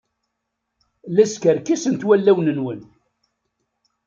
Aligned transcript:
La 1.15 1.25
skerkisent 1.31 2.01
wallen-nwen. 2.07 2.81